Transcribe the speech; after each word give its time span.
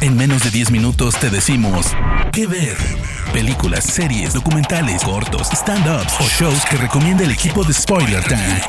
En 0.00 0.16
menos 0.16 0.44
de 0.44 0.50
10 0.50 0.70
minutos 0.70 1.18
te 1.18 1.30
decimos 1.30 1.86
qué 2.32 2.46
ver. 2.46 2.76
Películas, 3.32 3.84
series, 3.84 4.34
documentales, 4.34 5.02
cortos, 5.02 5.48
stand-ups 5.50 6.14
o 6.20 6.24
shows 6.24 6.64
que 6.70 6.76
recomienda 6.76 7.24
el 7.24 7.30
equipo 7.30 7.64
de 7.64 7.72
Spoiler 7.72 8.22
Time. 8.24 8.60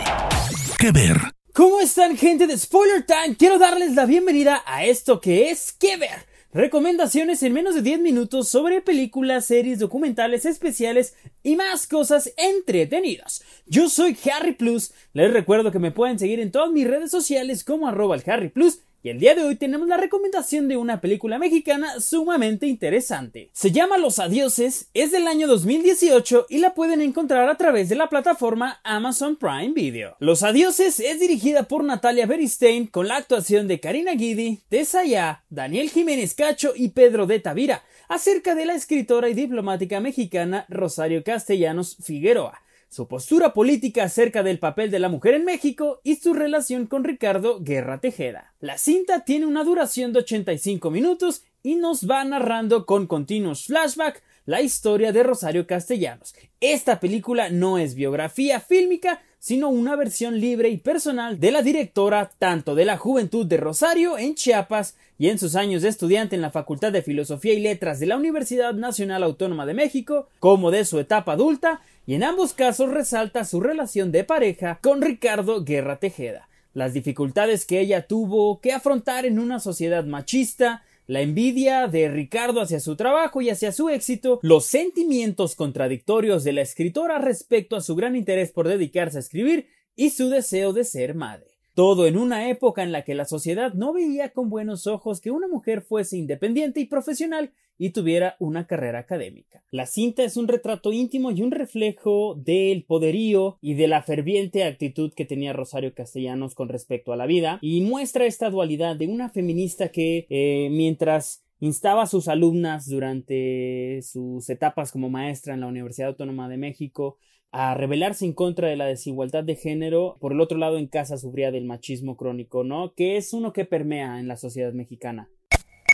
¿Qué 0.80 0.92
ver? 0.92 1.18
¿Cómo 1.54 1.80
están 1.80 2.18
gente 2.18 2.48
de 2.48 2.58
Spoiler 2.58 3.06
Time? 3.06 3.36
Quiero 3.38 3.58
darles 3.58 3.96
la 3.96 4.06
bienvenida 4.06 4.64
a 4.66 4.86
esto 4.86 5.20
que 5.20 5.50
es 5.50 5.74
¿Qué 5.74 5.98
ver? 5.98 6.26
Recomendaciones 6.54 7.44
en 7.44 7.52
menos 7.52 7.76
de 7.76 7.82
10 7.82 8.00
minutos 8.00 8.48
sobre 8.48 8.82
películas, 8.82 9.46
series, 9.46 9.80
documentales 9.80 10.46
especiales 10.46 11.14
y 11.44 11.58
más 11.58 11.86
cosas 11.86 12.32
entretenidas. 12.38 13.44
Yo 13.66 13.90
soy 13.90 14.18
Harry 14.32 14.54
Plus. 14.54 14.94
Les 15.12 15.34
recuerdo 15.34 15.72
que 15.72 15.80
me 15.80 15.92
pueden 15.92 16.18
seguir 16.18 16.40
en 16.40 16.52
todas 16.52 16.72
mis 16.72 16.88
redes 16.88 17.12
sociales 17.12 17.66
como 17.66 17.90
arroba 17.90 18.16
el 18.16 18.24
Harry 18.26 18.48
Plus 18.48 18.80
y 19.06 19.10
el 19.10 19.20
día 19.20 19.36
de 19.36 19.44
hoy 19.44 19.56
tenemos 19.56 19.88
la 19.88 19.98
recomendación 19.98 20.68
de 20.68 20.78
una 20.78 21.00
película 21.00 21.38
mexicana 21.38 22.00
sumamente 22.00 22.66
interesante. 22.66 23.52
Se 23.54 23.72
llama 23.72 24.00
Los 24.00 24.18
Adioses, 24.18 24.90
es 24.96 25.12
del 25.12 25.28
año 25.28 25.46
2018 25.48 26.48
y 26.50 26.58
la 26.58 26.74
pueden 26.74 27.02
encontrar 27.02 27.48
a 27.48 27.56
través 27.56 27.88
de 27.88 27.94
la 27.94 28.10
plataforma 28.10 28.82
Amazon 28.84 29.36
Prime 29.36 29.74
Video. 29.74 30.16
Los 30.18 30.42
Adioses 30.42 31.00
es 31.00 31.20
dirigida 31.20 31.68
por 31.68 31.84
Natalia 31.84 32.26
Beristain 32.26 32.88
con 32.88 33.08
la 33.08 33.18
actuación 33.18 33.68
de 33.68 33.80
Karina 33.80 34.14
Guidi, 34.14 34.64
Tesaya, 34.70 35.44
Daniel 35.52 35.92
Jiménez 35.92 36.34
Cacho 36.34 36.74
y 36.76 36.90
Pedro 36.90 37.28
de 37.28 37.40
Tavira, 37.40 37.84
acerca 38.10 38.56
de 38.56 38.66
la 38.66 38.74
escritora 38.74 39.30
y 39.30 39.36
diplomática 39.36 40.00
mexicana 40.00 40.66
Rosario 40.68 41.24
Castellanos 41.24 41.98
Figueroa 42.02 42.65
su 42.96 43.10
postura 43.10 43.54
política 43.54 44.06
acerca 44.06 44.42
del 44.42 44.58
papel 44.58 44.90
de 44.90 45.00
la 45.00 45.10
mujer 45.10 45.34
en 45.34 45.44
México 45.44 46.00
y 46.06 46.16
su 46.16 46.34
relación 46.34 46.88
con 46.88 47.04
Ricardo 47.04 47.60
Guerra 47.60 48.00
Tejeda. 48.00 48.54
La 48.62 48.78
cinta 48.78 49.26
tiene 49.26 49.46
una 49.46 49.66
duración 49.66 50.14
de 50.14 50.20
85 50.20 50.90
minutos 50.92 51.44
y 51.62 51.76
nos 51.76 52.10
va 52.10 52.24
narrando 52.24 52.86
con 52.86 53.06
continuos 53.06 53.66
flashbacks 53.66 54.24
la 54.46 54.62
historia 54.62 55.12
de 55.12 55.24
Rosario 55.24 55.68
Castellanos. 55.68 56.36
Esta 56.62 57.02
película 57.02 57.50
no 57.50 57.78
es 57.78 57.96
biografía 57.96 58.62
fílmica, 58.62 59.22
sino 59.46 59.70
una 59.70 59.96
versión 59.96 60.40
libre 60.40 60.70
y 60.70 60.78
personal 60.78 61.40
de 61.40 61.52
la 61.52 61.62
directora 61.62 62.32
tanto 62.40 62.74
de 62.74 62.84
la 62.84 62.98
juventud 62.98 63.46
de 63.46 63.58
Rosario 63.58 64.18
en 64.18 64.34
Chiapas 64.34 64.98
y 65.20 65.30
en 65.30 65.38
sus 65.38 65.56
años 65.56 65.84
de 65.84 65.90
estudiante 65.90 66.36
en 66.36 66.42
la 66.42 66.50
Facultad 66.50 66.92
de 66.92 67.04
Filosofía 67.04 67.54
y 67.54 67.60
Letras 67.60 68.00
de 68.00 68.08
la 68.08 68.18
Universidad 68.18 68.74
Nacional 68.74 69.22
Autónoma 69.22 69.68
de 69.68 69.76
México, 69.76 70.28
como 70.40 70.72
de 70.72 70.84
su 70.84 70.98
etapa 70.98 71.34
adulta, 71.34 71.82
y 72.08 72.16
en 72.16 72.24
ambos 72.24 72.54
casos 72.54 72.90
resalta 72.90 73.46
su 73.46 73.62
relación 73.62 74.12
de 74.12 74.24
pareja 74.24 74.80
con 74.82 75.04
Ricardo 75.04 75.64
Guerra 75.64 76.00
Tejeda, 76.00 76.50
las 76.74 76.94
dificultades 76.94 77.68
que 77.68 77.80
ella 77.80 78.08
tuvo 78.08 78.60
que 78.62 78.74
afrontar 78.74 79.28
en 79.28 79.38
una 79.38 79.60
sociedad 79.60 80.06
machista, 80.06 80.82
la 81.08 81.22
envidia 81.22 81.88
de 81.88 82.10
Ricardo 82.10 82.62
hacia 82.62 82.80
su 82.80 82.96
trabajo 82.96 83.42
y 83.42 83.50
hacia 83.50 83.72
su 83.72 83.90
éxito, 83.90 84.40
los 84.42 84.66
sentimientos 84.66 85.56
contradictorios 85.56 86.44
de 86.44 86.54
la 86.54 86.62
escritora 86.62 87.20
respecto 87.20 87.76
a 87.76 87.82
su 87.82 87.96
gran 87.96 88.16
interés 88.16 88.52
por 88.52 88.68
dedicarse 88.68 89.18
a 89.18 89.22
escribir 89.22 89.68
y 89.96 90.10
su 90.10 90.30
deseo 90.30 90.74
de 90.74 90.84
ser 90.84 91.16
madre. 91.16 91.55
Todo 91.76 92.08
en 92.08 92.18
una 92.18 92.50
época 92.50 92.84
en 92.84 92.94
la 92.94 93.04
que 93.04 93.16
la 93.16 93.26
sociedad 93.26 93.74
no 93.74 93.92
veía 93.92 94.32
con 94.32 94.50
buenos 94.50 94.88
ojos 94.88 95.20
que 95.20 95.30
una 95.30 95.50
mujer 95.50 95.82
fuese 95.82 96.18
independiente 96.18 96.80
y 96.80 96.86
profesional 96.86 97.52
y 97.78 97.90
tuviera 97.90 98.38
una 98.40 98.66
carrera 98.66 99.00
académica. 99.00 99.62
La 99.72 99.86
cinta 99.86 100.24
es 100.24 100.38
un 100.38 100.48
retrato 100.48 100.94
íntimo 100.94 101.32
y 101.32 101.42
un 101.42 101.52
reflejo 101.52 102.36
del 102.36 102.86
poderío 102.86 103.58
y 103.62 103.74
de 103.74 103.90
la 103.90 104.02
ferviente 104.02 104.64
actitud 104.64 105.14
que 105.14 105.26
tenía 105.26 105.52
Rosario 105.52 105.94
Castellanos 105.94 106.56
con 106.56 106.70
respecto 106.70 107.12
a 107.12 107.18
la 107.18 107.26
vida 107.26 107.60
y 107.62 107.82
muestra 107.82 108.26
esta 108.26 108.50
dualidad 108.50 108.96
de 108.96 109.08
una 109.08 109.30
feminista 109.30 109.90
que 109.90 110.28
eh, 110.30 110.70
mientras 110.72 111.45
instaba 111.60 112.04
a 112.04 112.08
sus 112.08 112.28
alumnas 112.28 112.88
durante 112.88 114.00
sus 114.02 114.50
etapas 114.50 114.92
como 114.92 115.10
maestra 115.10 115.54
en 115.54 115.62
la 115.62 115.68
Universidad 115.68 116.10
Autónoma 116.10 116.50
de 116.50 116.58
México 116.58 117.18
a 117.52 117.74
rebelarse 117.74 118.26
en 118.26 118.34
contra 118.34 118.68
de 118.68 118.76
la 118.76 118.86
desigualdad 118.86 119.44
de 119.44 119.56
género, 119.56 120.18
por 120.20 120.34
el 120.34 120.42
otro 120.42 120.58
lado 120.58 120.78
en 120.78 120.88
casa 120.88 121.18
sufría 121.18 121.52
del 121.52 121.64
machismo 121.64 122.18
crónico, 122.18 122.66
¿no? 122.66 122.94
Que 122.94 123.16
es 123.16 123.32
uno 123.32 123.54
que 123.54 123.64
permea 123.64 124.20
en 124.20 124.28
la 124.28 124.36
sociedad 124.36 124.74
mexicana. 124.74 125.30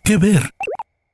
¿Qué 0.03 0.17
ver? 0.17 0.41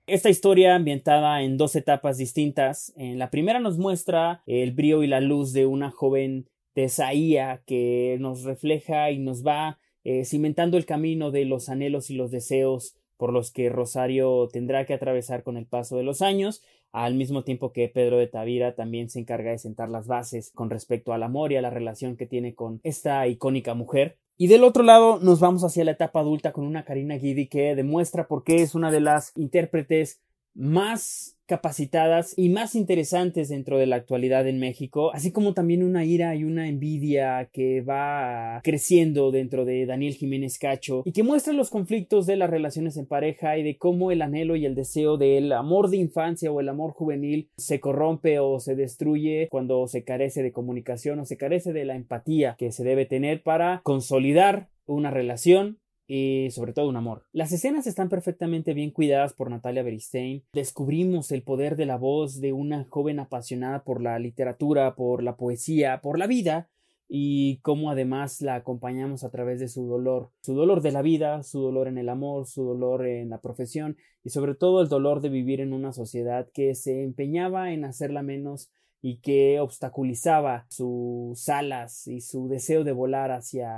Esta 0.07 0.29
historia 0.29 0.75
ambientada 0.75 1.41
en 1.41 1.57
dos 1.57 1.75
etapas 1.75 2.17
distintas. 2.17 2.93
En 2.95 3.19
la 3.19 3.29
primera 3.29 3.59
nos 3.59 3.77
muestra 3.77 4.41
el 4.45 4.71
brío 4.71 5.03
y 5.03 5.07
la 5.07 5.19
luz 5.19 5.51
de 5.51 5.65
una 5.65 5.91
joven 5.91 6.47
tesaía 6.73 7.61
que 7.65 8.15
nos 8.21 8.43
refleja 8.43 9.11
y 9.11 9.19
nos 9.19 9.45
va 9.45 9.79
eh, 10.05 10.23
cimentando 10.23 10.77
el 10.77 10.85
camino 10.85 11.31
de 11.31 11.43
los 11.43 11.67
anhelos 11.67 12.09
y 12.09 12.15
los 12.15 12.31
deseos 12.31 12.95
por 13.17 13.33
los 13.33 13.51
que 13.51 13.69
Rosario 13.69 14.47
tendrá 14.51 14.85
que 14.85 14.93
atravesar 14.93 15.43
con 15.43 15.57
el 15.57 15.65
paso 15.65 15.97
de 15.97 16.03
los 16.03 16.21
años, 16.21 16.63
al 16.91 17.15
mismo 17.15 17.43
tiempo 17.43 17.73
que 17.73 17.89
Pedro 17.89 18.17
de 18.17 18.27
Tavira 18.27 18.75
también 18.75 19.09
se 19.09 19.19
encarga 19.19 19.51
de 19.51 19.57
sentar 19.57 19.89
las 19.89 20.07
bases 20.07 20.51
con 20.53 20.69
respecto 20.69 21.13
al 21.13 21.23
amor 21.23 21.51
y 21.51 21.57
a 21.57 21.61
la 21.61 21.69
relación 21.69 22.15
que 22.15 22.25
tiene 22.25 22.55
con 22.55 22.79
esta 22.83 23.27
icónica 23.27 23.73
mujer. 23.73 24.17
Y 24.37 24.47
del 24.47 24.63
otro 24.63 24.83
lado 24.83 25.19
nos 25.19 25.39
vamos 25.39 25.63
hacia 25.63 25.83
la 25.83 25.91
etapa 25.91 26.19
adulta 26.19 26.53
con 26.53 26.65
una 26.65 26.85
Karina 26.85 27.15
Guidi 27.15 27.47
que 27.47 27.75
demuestra 27.75 28.27
por 28.27 28.43
qué 28.43 28.61
es 28.61 28.75
una 28.75 28.91
de 28.91 29.01
las 29.01 29.31
intérpretes 29.35 30.21
más 30.53 31.36
capacitadas 31.47 32.33
y 32.37 32.49
más 32.49 32.75
interesantes 32.75 33.49
dentro 33.49 33.77
de 33.77 33.87
la 33.87 33.95
actualidad 33.95 34.47
en 34.47 34.59
México, 34.59 35.11
así 35.13 35.31
como 35.31 35.53
también 35.53 35.81
una 35.81 36.05
ira 36.05 36.35
y 36.35 36.43
una 36.43 36.67
envidia 36.67 37.49
que 37.51 37.81
va 37.81 38.61
creciendo 38.63 39.31
dentro 39.31 39.65
de 39.65 39.85
Daniel 39.85 40.13
Jiménez 40.13 40.59
Cacho 40.59 41.01
y 41.05 41.13
que 41.13 41.23
muestra 41.23 41.53
los 41.53 41.69
conflictos 41.69 42.25
de 42.25 42.35
las 42.35 42.49
relaciones 42.49 42.97
en 42.97 43.05
pareja 43.05 43.57
y 43.57 43.63
de 43.63 43.77
cómo 43.77 44.11
el 44.11 44.21
anhelo 44.21 44.55
y 44.55 44.65
el 44.65 44.75
deseo 44.75 45.17
del 45.17 45.51
amor 45.53 45.89
de 45.89 45.97
infancia 45.97 46.51
o 46.51 46.59
el 46.59 46.69
amor 46.69 46.91
juvenil 46.91 47.49
se 47.57 47.79
corrompe 47.79 48.39
o 48.39 48.59
se 48.59 48.75
destruye 48.75 49.47
cuando 49.49 49.87
se 49.87 50.03
carece 50.03 50.43
de 50.43 50.51
comunicación 50.51 51.19
o 51.19 51.25
se 51.25 51.37
carece 51.37 51.73
de 51.73 51.85
la 51.85 51.95
empatía 51.95 52.55
que 52.57 52.71
se 52.71 52.83
debe 52.83 53.05
tener 53.05 53.41
para 53.41 53.81
consolidar 53.83 54.69
una 54.85 55.11
relación 55.11 55.79
y 56.07 56.49
sobre 56.51 56.73
todo 56.73 56.87
un 56.87 56.95
amor. 56.95 57.23
Las 57.33 57.51
escenas 57.51 57.85
están 57.85 58.09
perfectamente 58.09 58.73
bien 58.73 58.91
cuidadas 58.91 59.33
por 59.33 59.49
Natalia 59.49 59.83
Beristain. 59.83 60.43
Descubrimos 60.53 61.31
el 61.31 61.43
poder 61.43 61.75
de 61.75 61.85
la 61.85 61.97
voz 61.97 62.39
de 62.39 62.53
una 62.53 62.85
joven 62.89 63.19
apasionada 63.19 63.83
por 63.83 64.01
la 64.01 64.17
literatura, 64.17 64.95
por 64.95 65.21
la 65.21 65.35
poesía, 65.35 65.99
por 66.01 66.17
la 66.17 66.27
vida 66.27 66.69
y 67.09 67.57
cómo 67.61 67.89
además 67.89 68.41
la 68.41 68.55
acompañamos 68.55 69.23
a 69.23 69.29
través 69.29 69.59
de 69.59 69.69
su 69.69 69.87
dolor, 69.87 70.31
su 70.41 70.53
dolor 70.55 70.81
de 70.81 70.91
la 70.91 71.01
vida, 71.01 71.43
su 71.43 71.61
dolor 71.61 71.87
en 71.87 71.97
el 71.97 72.09
amor, 72.09 72.47
su 72.47 72.63
dolor 72.63 73.05
en 73.05 73.29
la 73.29 73.39
profesión 73.39 73.97
y 74.23 74.29
sobre 74.29 74.55
todo 74.55 74.81
el 74.81 74.89
dolor 74.89 75.21
de 75.21 75.29
vivir 75.29 75.61
en 75.61 75.73
una 75.73 75.93
sociedad 75.93 76.49
que 76.53 76.75
se 76.75 77.03
empeñaba 77.03 77.71
en 77.71 77.85
hacerla 77.85 78.23
menos 78.23 78.71
y 79.01 79.17
que 79.17 79.59
obstaculizaba 79.59 80.65
sus 80.69 81.47
alas 81.49 82.07
y 82.07 82.21
su 82.21 82.47
deseo 82.47 82.83
de 82.83 82.91
volar 82.91 83.31
hacia, 83.31 83.69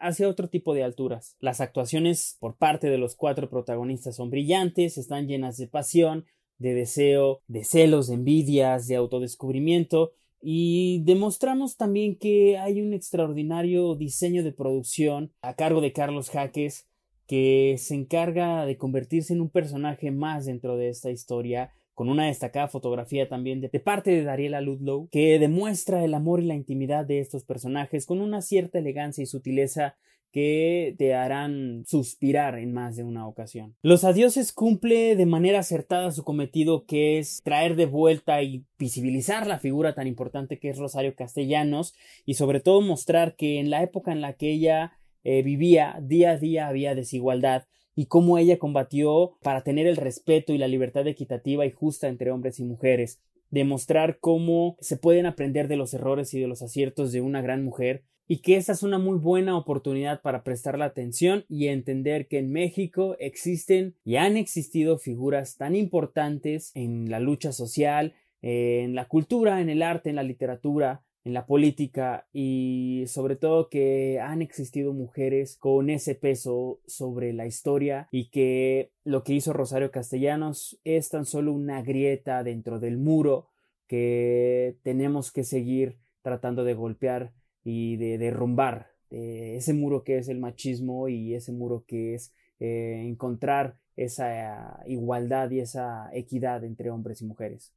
hacia 0.00 0.28
otro 0.28 0.48
tipo 0.48 0.74
de 0.74 0.84
alturas. 0.84 1.36
Las 1.40 1.60
actuaciones 1.60 2.36
por 2.40 2.56
parte 2.56 2.90
de 2.90 2.98
los 2.98 3.14
cuatro 3.14 3.48
protagonistas 3.48 4.16
son 4.16 4.30
brillantes, 4.30 4.98
están 4.98 5.28
llenas 5.28 5.56
de 5.56 5.68
pasión, 5.68 6.26
de 6.58 6.74
deseo, 6.74 7.40
de 7.46 7.64
celos, 7.64 8.08
de 8.08 8.14
envidias, 8.14 8.88
de 8.88 8.96
autodescubrimiento 8.96 10.12
y 10.40 11.02
demostramos 11.04 11.76
también 11.76 12.16
que 12.16 12.58
hay 12.58 12.80
un 12.80 12.92
extraordinario 12.94 13.94
diseño 13.94 14.44
de 14.44 14.52
producción 14.52 15.32
a 15.42 15.54
cargo 15.54 15.80
de 15.80 15.92
Carlos 15.92 16.30
Jaques 16.30 16.86
que 17.26 17.76
se 17.78 17.94
encarga 17.94 18.64
de 18.64 18.76
convertirse 18.76 19.34
en 19.34 19.40
un 19.40 19.50
personaje 19.50 20.10
más 20.10 20.46
dentro 20.46 20.76
de 20.76 20.88
esta 20.88 21.10
historia 21.10 21.72
con 21.98 22.10
una 22.10 22.26
destacada 22.26 22.68
fotografía 22.68 23.28
también 23.28 23.60
de, 23.60 23.68
parte 23.80 24.12
de 24.12 24.22
Dariela 24.22 24.60
Ludlow, 24.60 25.08
que 25.10 25.40
demuestra 25.40 26.04
el 26.04 26.14
amor 26.14 26.40
y 26.40 26.46
la 26.46 26.54
intimidad 26.54 27.04
de 27.04 27.18
estos 27.18 27.42
personajes 27.42 28.06
con 28.06 28.20
una 28.20 28.40
cierta 28.40 28.78
elegancia 28.78 29.24
y 29.24 29.26
sutileza 29.26 29.96
que 30.30 30.94
te 30.96 31.14
harán 31.16 31.82
suspirar 31.88 32.56
en 32.56 32.72
más 32.72 32.94
de 32.94 33.02
una 33.02 33.26
ocasión. 33.26 33.74
Los 33.82 34.04
Adioses 34.04 34.52
cumple 34.52 35.16
de 35.16 35.26
manera 35.26 35.58
acertada 35.58 36.12
su 36.12 36.22
cometido 36.22 36.86
que 36.86 37.18
es 37.18 37.40
traer 37.42 37.74
de 37.74 37.86
vuelta 37.86 38.44
y 38.44 38.64
visibilizar 38.78 39.48
la 39.48 39.58
figura 39.58 39.96
tan 39.96 40.06
importante 40.06 40.60
que 40.60 40.68
es 40.68 40.78
Rosario 40.78 41.16
Castellanos 41.16 41.96
y 42.24 42.34
sobre 42.34 42.60
todo 42.60 42.80
mostrar 42.80 43.34
que 43.34 43.58
en 43.58 43.70
la 43.70 43.82
época 43.82 44.12
en 44.12 44.20
la 44.20 44.34
que 44.34 44.52
ella 44.52 44.92
eh, 45.24 45.42
vivía 45.42 45.98
día 46.00 46.30
a 46.30 46.36
día 46.36 46.68
había 46.68 46.94
desigualdad 46.94 47.64
y 47.98 48.06
cómo 48.06 48.38
ella 48.38 48.60
combatió 48.60 49.32
para 49.42 49.64
tener 49.64 49.88
el 49.88 49.96
respeto 49.96 50.52
y 50.52 50.58
la 50.58 50.68
libertad 50.68 51.04
equitativa 51.08 51.66
y 51.66 51.72
justa 51.72 52.06
entre 52.06 52.30
hombres 52.30 52.60
y 52.60 52.64
mujeres, 52.64 53.20
demostrar 53.50 54.20
cómo 54.20 54.76
se 54.78 54.96
pueden 54.96 55.26
aprender 55.26 55.66
de 55.66 55.74
los 55.74 55.92
errores 55.94 56.32
y 56.32 56.38
de 56.38 56.46
los 56.46 56.62
aciertos 56.62 57.10
de 57.10 57.22
una 57.22 57.42
gran 57.42 57.64
mujer 57.64 58.04
y 58.28 58.38
que 58.38 58.54
esta 58.54 58.70
es 58.70 58.84
una 58.84 59.00
muy 59.00 59.18
buena 59.18 59.58
oportunidad 59.58 60.22
para 60.22 60.44
prestar 60.44 60.78
la 60.78 60.84
atención 60.84 61.44
y 61.48 61.66
entender 61.66 62.28
que 62.28 62.38
en 62.38 62.52
México 62.52 63.16
existen 63.18 63.96
y 64.04 64.14
han 64.14 64.36
existido 64.36 64.98
figuras 64.98 65.56
tan 65.56 65.74
importantes 65.74 66.70
en 66.76 67.10
la 67.10 67.18
lucha 67.18 67.50
social, 67.50 68.14
en 68.42 68.94
la 68.94 69.08
cultura, 69.08 69.60
en 69.60 69.70
el 69.70 69.82
arte, 69.82 70.08
en 70.08 70.14
la 70.14 70.22
literatura, 70.22 71.02
en 71.28 71.34
la 71.34 71.46
política 71.46 72.26
y 72.32 73.04
sobre 73.06 73.36
todo 73.36 73.68
que 73.68 74.18
han 74.18 74.40
existido 74.42 74.94
mujeres 74.94 75.56
con 75.56 75.90
ese 75.90 76.14
peso 76.14 76.80
sobre 76.86 77.32
la 77.34 77.46
historia 77.46 78.08
y 78.10 78.30
que 78.30 78.92
lo 79.04 79.22
que 79.22 79.34
hizo 79.34 79.52
Rosario 79.52 79.90
Castellanos 79.90 80.80
es 80.84 81.10
tan 81.10 81.26
solo 81.26 81.52
una 81.52 81.82
grieta 81.82 82.42
dentro 82.42 82.80
del 82.80 82.96
muro 82.96 83.50
que 83.86 84.76
tenemos 84.82 85.30
que 85.30 85.44
seguir 85.44 85.98
tratando 86.22 86.64
de 86.64 86.74
golpear 86.74 87.32
y 87.62 87.96
de 87.96 88.16
derrumbar 88.16 88.88
ese 89.10 89.74
muro 89.74 90.04
que 90.04 90.18
es 90.18 90.28
el 90.28 90.38
machismo 90.38 91.08
y 91.08 91.34
ese 91.34 91.52
muro 91.52 91.84
que 91.86 92.14
es 92.14 92.32
eh, 92.58 93.02
encontrar 93.06 93.76
esa 93.96 94.80
igualdad 94.86 95.50
y 95.50 95.60
esa 95.60 96.08
equidad 96.12 96.64
entre 96.64 96.90
hombres 96.90 97.20
y 97.20 97.26
mujeres. 97.26 97.74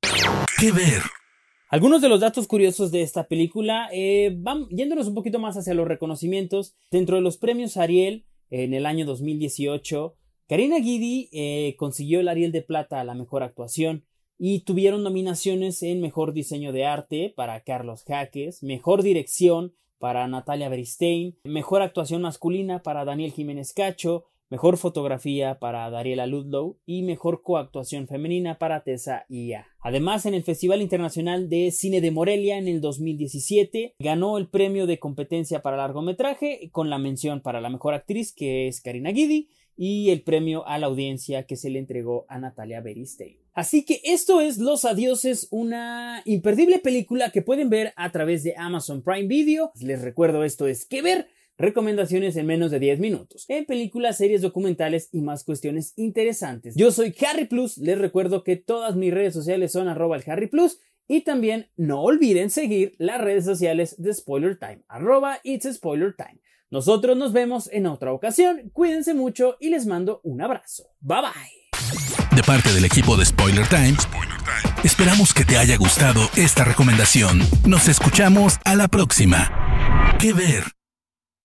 ¿Qué 0.59 0.71
ver? 0.71 1.01
Algunos 1.71 2.01
de 2.01 2.09
los 2.09 2.19
datos 2.19 2.47
curiosos 2.47 2.91
de 2.91 3.01
esta 3.01 3.29
película 3.29 3.87
eh, 3.93 4.35
van 4.37 4.67
yéndonos 4.67 5.07
un 5.07 5.15
poquito 5.15 5.39
más 5.39 5.55
hacia 5.55 5.73
los 5.73 5.87
reconocimientos. 5.87 6.75
Dentro 6.91 7.15
de 7.15 7.21
los 7.21 7.37
premios 7.37 7.77
Ariel 7.77 8.25
en 8.49 8.73
el 8.73 8.85
año 8.85 9.05
2018, 9.05 10.17
Karina 10.49 10.79
Guidi 10.79 11.29
eh, 11.31 11.77
consiguió 11.77 12.19
el 12.19 12.27
Ariel 12.27 12.51
de 12.51 12.61
Plata 12.61 12.99
a 12.99 13.05
la 13.05 13.13
mejor 13.13 13.41
actuación 13.41 14.03
y 14.37 14.65
tuvieron 14.65 15.01
nominaciones 15.01 15.81
en 15.81 16.01
Mejor 16.01 16.33
Diseño 16.33 16.73
de 16.73 16.85
Arte 16.85 17.33
para 17.37 17.63
Carlos 17.63 18.03
Jaques, 18.05 18.63
Mejor 18.63 19.01
Dirección 19.01 19.73
para 19.97 20.27
Natalia 20.27 20.67
Beristein, 20.67 21.37
Mejor 21.45 21.83
Actuación 21.83 22.23
Masculina 22.23 22.83
para 22.83 23.05
Daniel 23.05 23.31
Jiménez 23.31 23.71
Cacho, 23.71 24.25
Mejor 24.51 24.75
Fotografía 24.75 25.59
para 25.59 25.89
Dariela 25.89 26.27
Ludlow 26.27 26.77
y 26.85 27.03
Mejor 27.03 27.41
Coactuación 27.41 28.09
Femenina 28.09 28.59
para 28.59 28.83
Tessa 28.83 29.25
Ia. 29.29 29.65
Además, 29.79 30.25
en 30.25 30.33
el 30.33 30.43
Festival 30.43 30.81
Internacional 30.81 31.47
de 31.47 31.71
Cine 31.71 32.01
de 32.01 32.11
Morelia 32.11 32.57
en 32.57 32.67
el 32.67 32.81
2017, 32.81 33.95
ganó 33.99 34.37
el 34.37 34.49
premio 34.49 34.87
de 34.87 34.99
competencia 34.99 35.61
para 35.61 35.77
largometraje 35.77 36.69
con 36.73 36.89
la 36.89 36.97
mención 36.97 37.39
para 37.39 37.61
la 37.61 37.69
mejor 37.69 37.93
actriz 37.93 38.33
que 38.33 38.67
es 38.67 38.81
Karina 38.81 39.11
Guidi 39.11 39.47
y 39.77 40.09
el 40.09 40.21
premio 40.21 40.67
a 40.67 40.77
la 40.79 40.87
audiencia 40.87 41.47
que 41.47 41.55
se 41.55 41.69
le 41.69 41.79
entregó 41.79 42.25
a 42.27 42.37
Natalia 42.37 42.81
Beristein. 42.81 43.37
Así 43.53 43.85
que 43.85 44.01
esto 44.03 44.41
es 44.41 44.57
Los 44.57 44.83
Adioses, 44.83 45.47
una 45.49 46.23
imperdible 46.25 46.79
película 46.79 47.31
que 47.31 47.41
pueden 47.41 47.69
ver 47.69 47.93
a 47.95 48.11
través 48.11 48.43
de 48.43 48.55
Amazon 48.57 49.01
Prime 49.01 49.27
Video. 49.27 49.71
Les 49.79 50.01
recuerdo 50.01 50.43
esto 50.43 50.67
es 50.67 50.85
que 50.85 51.01
ver 51.01 51.29
recomendaciones 51.61 52.35
en 52.35 52.45
menos 52.45 52.71
de 52.71 52.79
10 52.79 52.99
minutos, 52.99 53.45
en 53.47 53.65
películas, 53.65 54.17
series, 54.17 54.41
documentales 54.41 55.09
y 55.11 55.21
más 55.21 55.43
cuestiones 55.43 55.93
interesantes. 55.95 56.75
Yo 56.75 56.91
soy 56.91 57.15
Harry 57.25 57.45
Plus, 57.45 57.77
les 57.77 57.97
recuerdo 57.97 58.43
que 58.43 58.55
todas 58.55 58.95
mis 58.95 59.13
redes 59.13 59.33
sociales 59.33 59.71
son 59.71 59.87
arroba 59.87 60.17
el 60.17 60.23
Harry 60.29 60.47
Plus 60.47 60.79
y 61.07 61.21
también 61.21 61.69
no 61.75 62.01
olviden 62.01 62.49
seguir 62.49 62.95
las 62.97 63.21
redes 63.21 63.45
sociales 63.45 63.95
de 64.01 64.13
Spoiler 64.13 64.57
Time, 64.57 64.83
arroba 64.87 65.39
It's 65.43 65.71
Spoiler 65.73 66.15
Time. 66.15 66.39
Nosotros 66.69 67.17
nos 67.17 67.33
vemos 67.33 67.69
en 67.71 67.85
otra 67.85 68.13
ocasión, 68.13 68.69
cuídense 68.71 69.13
mucho 69.13 69.57
y 69.59 69.69
les 69.69 69.85
mando 69.85 70.21
un 70.23 70.41
abrazo. 70.41 70.87
Bye 71.01 71.21
bye. 71.21 72.35
De 72.35 72.43
parte 72.43 72.71
del 72.71 72.85
equipo 72.85 73.17
de 73.17 73.25
Spoiler 73.25 73.67
Time, 73.67 73.95
esperamos 74.85 75.33
que 75.33 75.43
te 75.43 75.57
haya 75.57 75.75
gustado 75.75 76.21
esta 76.37 76.63
recomendación. 76.63 77.41
Nos 77.67 77.89
escuchamos 77.89 78.57
a 78.63 78.75
la 78.75 78.87
próxima. 78.87 80.15
¿Qué 80.17 80.31
ver? 80.31 80.80